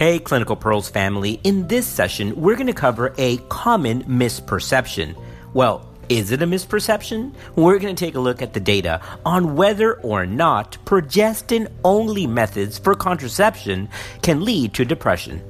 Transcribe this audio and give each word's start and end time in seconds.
Hey, 0.00 0.18
Clinical 0.18 0.56
Pearls 0.56 0.88
family. 0.88 1.38
In 1.44 1.68
this 1.68 1.86
session, 1.86 2.34
we're 2.34 2.54
going 2.54 2.68
to 2.68 2.72
cover 2.72 3.12
a 3.18 3.36
common 3.50 4.02
misperception. 4.04 5.14
Well, 5.52 5.86
is 6.08 6.30
it 6.30 6.40
a 6.40 6.46
misperception? 6.46 7.34
We're 7.54 7.78
going 7.78 7.94
to 7.94 8.04
take 8.06 8.14
a 8.14 8.20
look 8.20 8.40
at 8.40 8.54
the 8.54 8.60
data 8.60 9.02
on 9.26 9.56
whether 9.56 10.00
or 10.00 10.24
not 10.24 10.78
progestin 10.86 11.70
only 11.84 12.26
methods 12.26 12.78
for 12.78 12.94
contraception 12.94 13.90
can 14.22 14.42
lead 14.42 14.72
to 14.72 14.86
depression. 14.86 15.42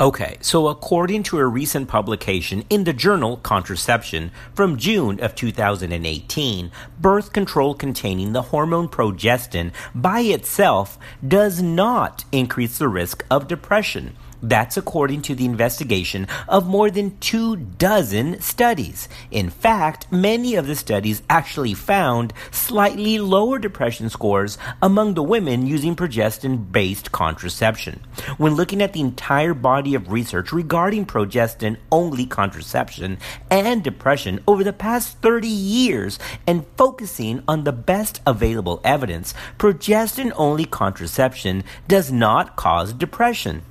Okay, 0.00 0.38
so 0.40 0.68
according 0.68 1.24
to 1.24 1.36
a 1.36 1.46
recent 1.46 1.86
publication 1.86 2.64
in 2.70 2.84
the 2.84 2.94
journal 2.94 3.36
Contraception 3.36 4.30
from 4.54 4.78
June 4.78 5.20
of 5.20 5.34
2018, 5.34 6.70
birth 6.98 7.34
control 7.34 7.74
containing 7.74 8.32
the 8.32 8.40
hormone 8.48 8.88
progestin 8.88 9.72
by 9.94 10.20
itself 10.20 10.98
does 11.28 11.60
not 11.60 12.24
increase 12.32 12.78
the 12.78 12.88
risk 12.88 13.26
of 13.30 13.46
depression. 13.46 14.16
That's 14.42 14.76
according 14.76 15.22
to 15.22 15.34
the 15.34 15.44
investigation 15.44 16.26
of 16.48 16.66
more 16.66 16.90
than 16.90 17.18
two 17.18 17.56
dozen 17.56 18.40
studies. 18.40 19.08
In 19.30 19.50
fact, 19.50 20.10
many 20.10 20.54
of 20.54 20.66
the 20.66 20.76
studies 20.76 21.22
actually 21.28 21.74
found 21.74 22.32
slightly 22.50 23.18
lower 23.18 23.58
depression 23.58 24.08
scores 24.08 24.56
among 24.80 25.14
the 25.14 25.22
women 25.22 25.66
using 25.66 25.94
progestin 25.94 26.72
based 26.72 27.12
contraception. 27.12 28.00
When 28.38 28.54
looking 28.54 28.80
at 28.80 28.92
the 28.92 29.00
entire 29.00 29.54
body 29.54 29.94
of 29.94 30.10
research 30.10 30.52
regarding 30.52 31.06
progestin 31.06 31.76
only 31.92 32.26
contraception 32.26 33.18
and 33.50 33.82
depression 33.82 34.42
over 34.46 34.64
the 34.64 34.72
past 34.72 35.18
30 35.18 35.48
years 35.48 36.18
and 36.46 36.64
focusing 36.76 37.42
on 37.46 37.64
the 37.64 37.72
best 37.72 38.20
available 38.26 38.80
evidence, 38.84 39.34
progestin 39.58 40.32
only 40.36 40.64
contraception 40.64 41.64
does 41.88 42.10
not 42.10 42.56
cause 42.56 42.92
depression. 42.92 43.62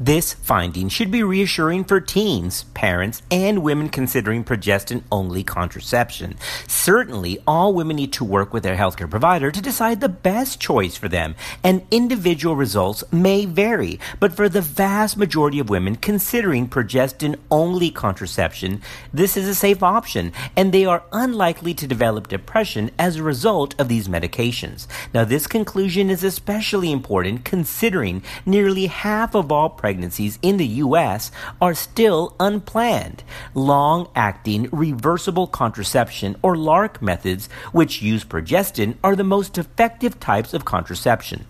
This 0.00 0.34
finding 0.34 0.88
should 0.88 1.12
be 1.12 1.22
reassuring 1.22 1.84
for 1.84 2.00
teens, 2.00 2.64
parents, 2.74 3.22
and 3.30 3.62
women 3.62 3.88
considering 3.88 4.42
progestin 4.42 5.04
only 5.12 5.44
contraception. 5.44 6.36
Certainly, 6.66 7.38
all 7.46 7.72
women 7.72 7.94
need 7.94 8.12
to 8.14 8.24
work 8.24 8.52
with 8.52 8.64
their 8.64 8.76
healthcare 8.76 9.08
provider 9.08 9.52
to 9.52 9.62
decide 9.62 10.00
the 10.00 10.08
best 10.08 10.58
choice 10.58 10.96
for 10.96 11.08
them, 11.08 11.36
and 11.62 11.86
individual 11.92 12.56
results 12.56 13.04
may 13.12 13.44
vary. 13.44 14.00
But 14.18 14.32
for 14.32 14.48
the 14.48 14.60
vast 14.60 15.16
majority 15.16 15.60
of 15.60 15.70
women 15.70 15.94
considering 15.94 16.68
progestin 16.68 17.36
only 17.48 17.92
contraception, 17.92 18.82
this 19.12 19.36
is 19.36 19.46
a 19.46 19.54
safe 19.54 19.82
option, 19.82 20.32
and 20.56 20.72
they 20.72 20.84
are 20.84 21.04
unlikely 21.12 21.72
to 21.74 21.86
develop 21.86 22.26
depression 22.26 22.90
as 22.98 23.16
a 23.16 23.22
result 23.22 23.76
of 23.78 23.86
these 23.86 24.08
medications. 24.08 24.88
Now, 25.12 25.24
this 25.24 25.46
conclusion 25.46 26.10
is 26.10 26.24
especially 26.24 26.90
important 26.90 27.44
considering 27.44 28.24
nearly 28.44 28.86
half 28.86 29.36
of 29.36 29.52
all 29.52 29.70
pregnancies 29.84 30.38
in 30.40 30.56
the 30.56 30.80
U.S. 30.86 31.30
are 31.60 31.74
still 31.74 32.34
unplanned. 32.40 33.22
Long 33.52 34.08
acting 34.14 34.66
reversible 34.72 35.46
contraception 35.46 36.36
or 36.40 36.56
LARC 36.56 37.02
methods, 37.02 37.50
which 37.72 38.00
use 38.00 38.24
progestin, 38.24 38.96
are 39.04 39.14
the 39.14 39.24
most 39.24 39.58
effective 39.58 40.18
types 40.18 40.54
of 40.54 40.64
contraception. 40.64 41.44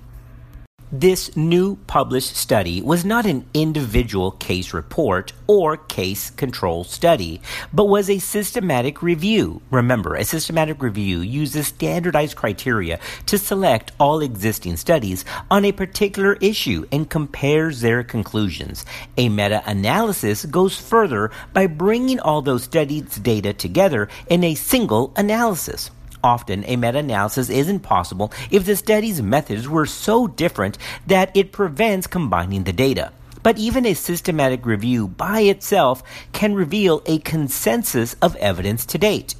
This 0.97 1.37
new 1.37 1.75
published 1.89 2.37
study 2.37 2.81
was 2.81 3.05
not 3.05 3.27
an 3.27 3.47
individual 3.53 4.31
case 4.31 4.73
report 4.73 5.33
or 5.48 5.77
case 5.77 6.31
control 6.31 6.84
study, 6.84 7.41
but 7.73 7.86
was 7.86 8.09
a 8.09 8.20
systematic 8.20 9.03
review. 9.03 9.61
Remember, 9.73 10.14
a 10.14 10.25
systematic 10.25 10.81
review 10.81 11.19
uses 11.19 11.67
standardized 11.67 12.36
criteria 12.36 13.01
to 13.27 13.39
select 13.39 13.91
all 13.98 14.20
existing 14.20 14.77
studies 14.77 15.25
on 15.51 15.64
a 15.64 15.73
particular 15.73 16.35
issue 16.35 16.86
and 16.92 17.11
compares 17.11 17.80
their 17.80 18.05
conclusions. 18.05 18.86
A 19.17 19.29
meta 19.29 19.64
analysis 19.67 20.45
goes 20.45 20.77
further 20.79 21.33
by 21.52 21.67
bringing 21.67 22.20
all 22.20 22.40
those 22.40 22.63
studies' 22.63 23.17
data 23.17 23.52
together 23.52 24.08
in 24.29 24.45
a 24.45 24.55
single 24.55 25.13
analysis. 25.17 25.90
Often, 26.24 26.64
a 26.64 26.77
meta 26.77 27.01
analysis 27.01 27.51
isn't 27.51 27.80
possible 27.80 28.33
if 28.51 28.64
the 28.64 28.77
study's 28.77 29.20
methods 29.20 29.68
were 29.68 29.85
so 29.85 30.27
different 30.27 30.79
that 31.07 31.30
it 31.36 31.52
prevents 31.52 32.07
combining 32.07 32.64
the 32.64 32.73
data. 32.73 33.12
But 33.42 33.58
even 33.58 33.85
a 33.85 33.92
systematic 33.92 34.64
review 34.64 35.07
by 35.07 35.40
itself 35.40 36.02
can 36.33 36.55
reveal 36.55 37.02
a 37.05 37.18
consensus 37.18 38.17
of 38.23 38.36
evidence 38.36 38.86
to 38.86 38.96
date. 38.96 39.34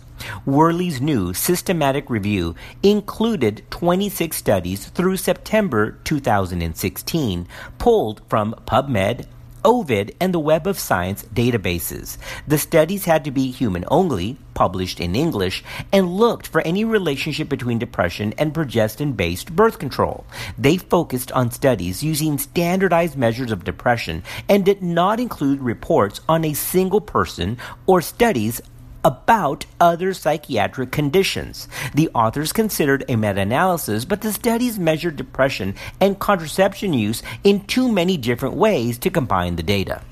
Worly's 0.45 1.01
new 1.01 1.33
systematic 1.33 2.11
review 2.11 2.55
included 2.83 3.63
26 3.71 4.37
studies 4.37 4.85
through 4.85 5.17
September 5.17 5.93
2016, 6.05 7.49
pulled 7.79 8.21
from 8.29 8.55
PubMed, 8.67 9.25
Ovid, 9.65 10.15
and 10.21 10.33
the 10.35 10.39
Web 10.39 10.67
of 10.67 10.79
Science 10.79 11.25
databases. 11.35 12.19
The 12.47 12.59
studies 12.59 13.05
had 13.05 13.25
to 13.25 13.31
be 13.31 13.51
human 13.51 13.85
only, 13.89 14.37
published 14.55 15.01
in 15.01 15.17
English, 15.17 15.65
and 15.93 16.17
looked 16.17 16.47
for 16.47 16.61
any 16.61 16.85
relationship 16.85 17.49
between 17.49 17.79
depression 17.79 18.35
and 18.39 18.55
progestin 18.55 19.17
based 19.17 19.55
birth 19.55 19.79
control. 19.79 20.25
They 20.59 20.77
focused 20.77 21.33
on 21.33 21.51
studies 21.51 22.03
using 22.03 22.39
standardized 22.39 23.17
measures 23.17 23.51
of 23.51 23.65
depression 23.65 24.23
and 24.49 24.65
did 24.65 24.83
not 24.83 25.21
include 25.21 25.61
reports 25.61 26.21
on 26.29 26.45
a 26.45 26.55
single 26.55 27.01
person 27.01 27.59
or 27.87 28.01
studies 28.01 28.61
about 29.05 29.67
other 29.81 30.15
psychiatric 30.15 30.91
conditions. 30.91 31.69
The 31.95 32.09
authors 32.15 32.53
considered 32.53 33.05
a 33.09 33.17
meta 33.17 33.41
analysis, 33.41 34.05
but 34.05 34.23
the 34.23 34.33
studies 34.33 34.79
measured 34.79 35.17
depression 35.17 35.75
and 36.01 36.19
contraception 36.19 36.93
use 36.93 37.23
in 37.45 37.67
too 37.67 37.91
many 37.91 38.17
different 38.17 38.55
ways 38.55 38.99
to 38.99 39.11
combine 39.11 39.57
the 39.57 39.63
data. 39.63 40.03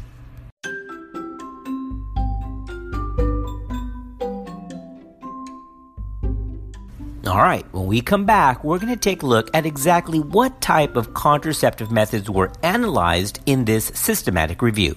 All 7.24 7.40
right, 7.40 7.64
when 7.72 7.86
we 7.86 8.00
come 8.00 8.26
back, 8.26 8.62
we're 8.62 8.78
going 8.78 8.92
to 8.92 9.00
take 9.00 9.22
a 9.22 9.26
look 9.26 9.48
at 9.54 9.64
exactly 9.64 10.18
what 10.18 10.60
type 10.60 10.96
of 10.96 11.14
contraceptive 11.14 11.90
methods 11.90 12.28
were 12.28 12.50
analyzed 12.62 13.38
in 13.46 13.64
this 13.64 13.86
systematic 13.94 14.60
review. 14.60 14.96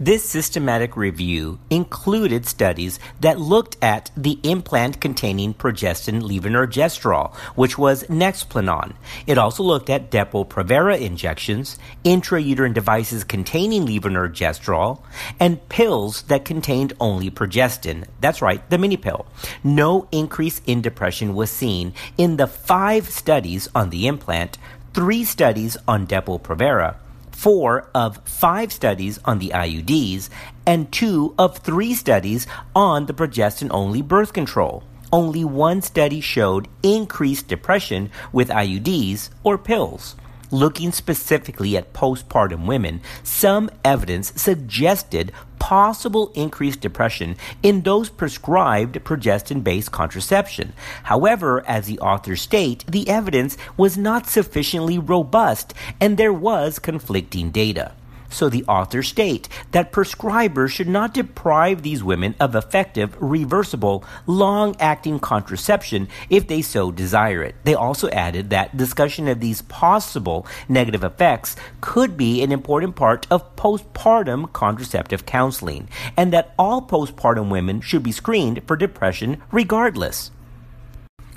This 0.00 0.22
systematic 0.22 0.96
review 0.96 1.58
included 1.70 2.46
studies 2.46 3.00
that 3.20 3.40
looked 3.40 3.76
at 3.82 4.12
the 4.16 4.38
implant 4.44 5.00
containing 5.00 5.54
progestin 5.54 6.22
levonorgestrel, 6.22 7.34
which 7.56 7.76
was 7.76 8.04
Nexplanon. 8.04 8.94
It 9.26 9.38
also 9.38 9.64
looked 9.64 9.90
at 9.90 10.12
Depo-Provera 10.12 11.00
injections, 11.00 11.80
intrauterine 12.04 12.74
devices 12.74 13.24
containing 13.24 13.88
levonorgestrel, 13.88 15.02
and 15.40 15.68
pills 15.68 16.22
that 16.28 16.44
contained 16.44 16.92
only 17.00 17.28
progestin. 17.28 18.06
That's 18.20 18.40
right, 18.40 18.62
the 18.70 18.78
mini 18.78 18.96
pill. 18.96 19.26
No 19.64 20.06
increase 20.12 20.62
in 20.64 20.80
depression 20.80 21.34
was 21.34 21.50
seen 21.50 21.92
in 22.16 22.36
the 22.36 22.46
five 22.46 23.10
studies 23.10 23.68
on 23.74 23.90
the 23.90 24.06
implant, 24.06 24.58
three 24.94 25.24
studies 25.24 25.76
on 25.88 26.06
Depo-Provera, 26.06 26.94
four 27.38 27.88
of 27.94 28.18
five 28.24 28.72
studies 28.72 29.16
on 29.24 29.38
the 29.38 29.50
IUDs, 29.50 30.28
and 30.66 30.90
two 30.90 31.32
of 31.38 31.58
three 31.58 31.94
studies 31.94 32.48
on 32.74 33.06
the 33.06 33.14
progestin 33.14 33.68
only 33.70 34.02
birth 34.02 34.32
control. 34.32 34.82
Only 35.12 35.44
one 35.44 35.80
study 35.80 36.20
showed 36.20 36.66
increased 36.82 37.46
depression 37.46 38.10
with 38.32 38.48
IUDs 38.48 39.30
or 39.44 39.56
pills. 39.56 40.16
Looking 40.50 40.92
specifically 40.92 41.76
at 41.76 41.92
postpartum 41.92 42.66
women, 42.66 43.02
some 43.22 43.68
evidence 43.84 44.32
suggested 44.40 45.32
possible 45.58 46.32
increased 46.34 46.80
depression 46.80 47.36
in 47.62 47.82
those 47.82 48.08
prescribed 48.08 48.94
progestin 49.04 49.62
based 49.62 49.92
contraception. 49.92 50.72
However, 51.02 51.62
as 51.66 51.86
the 51.86 51.98
authors 52.00 52.40
state, 52.40 52.84
the 52.88 53.08
evidence 53.10 53.58
was 53.76 53.98
not 53.98 54.26
sufficiently 54.26 54.98
robust 54.98 55.74
and 56.00 56.16
there 56.16 56.32
was 56.32 56.78
conflicting 56.78 57.50
data. 57.50 57.92
So 58.28 58.48
the 58.48 58.64
authors 58.64 59.08
state 59.08 59.48
that 59.72 59.92
prescribers 59.92 60.70
should 60.70 60.88
not 60.88 61.14
deprive 61.14 61.82
these 61.82 62.04
women 62.04 62.34
of 62.38 62.54
effective, 62.54 63.16
reversible, 63.20 64.04
long 64.26 64.76
acting 64.78 65.18
contraception 65.18 66.08
if 66.28 66.46
they 66.46 66.62
so 66.62 66.90
desire 66.90 67.42
it. 67.42 67.54
They 67.64 67.74
also 67.74 68.08
added 68.10 68.50
that 68.50 68.76
discussion 68.76 69.28
of 69.28 69.40
these 69.40 69.62
possible 69.62 70.46
negative 70.68 71.04
effects 71.04 71.56
could 71.80 72.16
be 72.16 72.42
an 72.42 72.52
important 72.52 72.96
part 72.96 73.26
of 73.30 73.56
postpartum 73.56 74.52
contraceptive 74.52 75.24
counseling, 75.26 75.88
and 76.16 76.32
that 76.32 76.54
all 76.58 76.82
postpartum 76.82 77.50
women 77.50 77.80
should 77.80 78.02
be 78.02 78.12
screened 78.12 78.62
for 78.66 78.76
depression 78.76 79.42
regardless. 79.50 80.30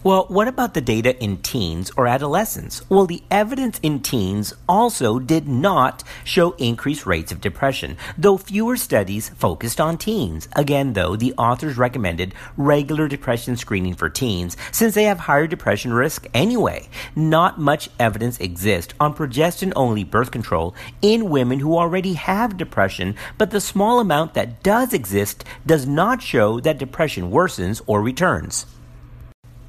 Well, 0.03 0.25
what 0.29 0.47
about 0.47 0.73
the 0.73 0.81
data 0.81 1.15
in 1.23 1.43
teens 1.43 1.91
or 1.95 2.07
adolescents? 2.07 2.81
Well, 2.89 3.05
the 3.05 3.21
evidence 3.29 3.79
in 3.83 3.99
teens 3.99 4.51
also 4.67 5.19
did 5.19 5.47
not 5.47 6.03
show 6.23 6.53
increased 6.53 7.05
rates 7.05 7.31
of 7.31 7.39
depression, 7.39 7.97
though 8.17 8.37
fewer 8.37 8.77
studies 8.77 9.29
focused 9.29 9.79
on 9.79 9.99
teens. 9.99 10.49
Again, 10.55 10.93
though, 10.93 11.15
the 11.15 11.35
authors 11.37 11.77
recommended 11.77 12.33
regular 12.57 13.07
depression 13.07 13.55
screening 13.57 13.93
for 13.93 14.09
teens 14.09 14.57
since 14.71 14.95
they 14.95 15.03
have 15.03 15.19
higher 15.19 15.45
depression 15.45 15.93
risk 15.93 16.25
anyway. 16.33 16.89
Not 17.15 17.59
much 17.59 17.91
evidence 17.99 18.39
exists 18.39 18.95
on 18.99 19.13
progestin 19.13 19.71
only 19.75 20.03
birth 20.03 20.31
control 20.31 20.73
in 21.03 21.29
women 21.29 21.59
who 21.59 21.77
already 21.77 22.13
have 22.13 22.57
depression, 22.57 23.15
but 23.37 23.51
the 23.51 23.61
small 23.61 23.99
amount 23.99 24.33
that 24.33 24.63
does 24.63 24.95
exist 24.95 25.43
does 25.63 25.85
not 25.85 26.23
show 26.23 26.59
that 26.61 26.79
depression 26.79 27.29
worsens 27.29 27.83
or 27.85 28.01
returns. 28.01 28.65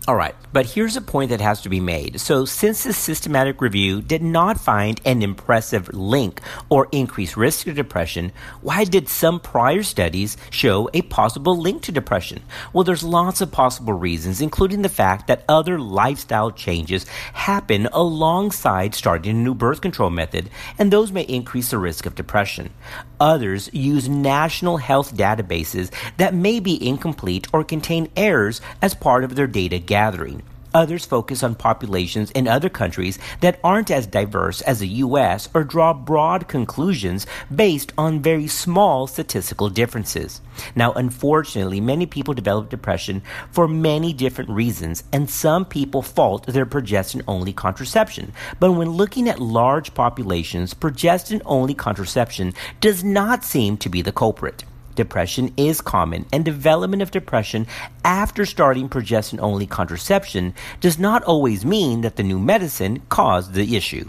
All 0.09 0.17
right, 0.17 0.35
but 0.53 0.67
here's 0.67 0.97
a 0.97 1.01
point 1.01 1.31
that 1.31 1.41
has 1.41 1.61
to 1.61 1.69
be 1.69 1.79
made. 1.79 2.21
So, 2.21 2.45
since 2.45 2.83
the 2.83 2.93
systematic 2.93 3.61
review 3.61 4.03
did 4.03 4.21
not 4.21 4.59
find 4.59 5.01
an 5.05 5.23
impressive 5.23 5.95
link 5.95 6.41
or 6.69 6.89
increased 6.91 7.37
risk 7.37 7.69
of 7.69 7.77
depression, 7.77 8.33
why 8.63 8.83
did 8.83 9.09
some 9.09 9.39
prior 9.39 9.85
studies 9.85 10.37
show 10.51 10.91
a 10.93 11.03
possible 11.03 11.57
link 11.57 11.83
to 11.83 11.93
depression? 11.93 12.43
Well, 12.73 12.83
there's 12.83 13.05
lots 13.05 13.41
of 13.41 13.53
possible 13.53 13.93
reasons, 13.93 14.41
including 14.41 14.83
the 14.83 14.89
fact 14.89 15.29
that 15.29 15.45
other 15.49 15.79
lifestyle 15.79 16.51
changes 16.51 17.07
happen 17.33 17.87
alongside 17.93 18.97
starting 18.97 19.31
a 19.31 19.39
new 19.39 19.55
birth 19.55 19.83
control 19.83 20.11
method, 20.11 20.51
and 20.81 20.93
those 20.93 21.13
may 21.13 21.23
increase 21.23 21.71
the 21.71 21.79
risk 21.79 22.07
of 22.07 22.17
depression. 22.17 22.73
Others 23.21 23.71
use 23.73 24.09
national 24.09 24.79
health 24.79 25.15
databases 25.17 25.93
that 26.17 26.35
may 26.35 26.59
be 26.59 26.85
incomplete 26.85 27.47
or 27.53 27.63
contain 27.63 28.11
errors 28.17 28.61
as 28.83 28.97
part 28.97 29.23
of 29.23 29.37
their 29.37 29.47
data 29.47 29.79
gathering. 29.93 30.43
Others 30.73 31.05
focus 31.05 31.43
on 31.43 31.55
populations 31.55 32.31
in 32.31 32.49
other 32.49 32.71
countries 32.71 33.19
that 33.43 33.61
aren't 33.63 33.91
as 33.91 34.07
diverse 34.07 34.63
as 34.63 34.79
the 34.79 34.89
U.S. 35.05 35.51
or 35.53 35.65
draw 35.65 35.93
broad 35.93 36.49
conclusions 36.49 37.27
based 37.55 37.93
on 37.99 38.23
very 38.23 38.47
small 38.47 39.07
statistical 39.07 39.69
differences. 39.69 40.41
Now, 40.75 40.93
unfortunately, 40.93 41.79
many 41.83 42.07
people 42.07 42.33
develop 42.33 42.71
depression 42.71 43.23
for 43.51 43.69
many 43.69 44.15
different 44.15 44.49
reasons, 44.49 45.05
and 45.13 45.29
some 45.29 45.67
people 45.67 46.01
fault 46.01 46.47
their 46.47 46.65
progestin 46.65 47.23
only 47.29 47.53
contraception. 47.53 48.33
But 48.59 48.73
when 48.73 48.93
looking 48.93 49.29
at 49.29 49.41
large 49.41 49.93
populations, 49.93 50.73
progestin 50.73 51.43
only 51.45 51.75
contraception 51.75 52.55
does 52.81 53.05
not 53.05 53.45
seem 53.45 53.77
to 53.77 53.91
be 53.91 54.01
the 54.01 54.13
culprit. 54.13 54.65
Depression 54.95 55.53
is 55.57 55.81
common, 55.81 56.27
and 56.33 56.45
development 56.45 57.03
of 57.03 57.11
depression 57.11 57.67
after 58.05 58.45
starting 58.45 58.89
progestin 58.89 59.39
only 59.41 59.67
contraception 59.67 60.55
does 60.81 60.99
not 60.99 61.25
always 61.25 61.65
mean 61.65 62.03
that 62.03 62.17
the 62.17 62.23
new 62.23 62.39
medicine 62.39 63.01
caused 63.09 63.55
the 63.55 63.77
issue. 63.77 64.09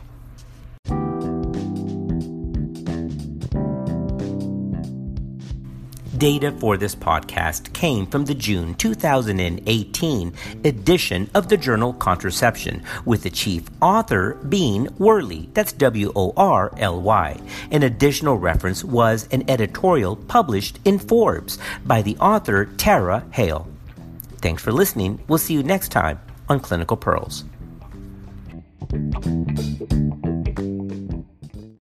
Data 6.23 6.53
for 6.53 6.77
this 6.77 6.95
podcast 6.95 7.73
came 7.73 8.07
from 8.07 8.23
the 8.23 8.33
June 8.33 8.75
2018 8.75 10.33
edition 10.63 11.29
of 11.33 11.49
the 11.49 11.57
journal 11.57 11.91
Contraception, 11.91 12.81
with 13.03 13.23
the 13.23 13.29
chief 13.29 13.65
author 13.81 14.35
being 14.47 14.87
Worly. 14.97 15.53
That's 15.53 15.73
W 15.73 16.13
O 16.15 16.31
R 16.37 16.73
L 16.77 17.01
Y. 17.01 17.37
An 17.71 17.83
additional 17.83 18.37
reference 18.37 18.85
was 18.85 19.27
an 19.33 19.43
editorial 19.49 20.15
published 20.15 20.79
in 20.85 20.97
Forbes 20.97 21.59
by 21.85 22.01
the 22.01 22.15
author 22.19 22.67
Tara 22.77 23.25
Haelle. 23.31 23.67
Thanks 24.37 24.63
for 24.63 24.71
listening. 24.71 25.19
We'll 25.27 25.39
see 25.39 25.55
you 25.55 25.61
next 25.61 25.89
time 25.89 26.21
on 26.47 26.61
Clinical 26.61 26.95
Pearls. 26.95 27.43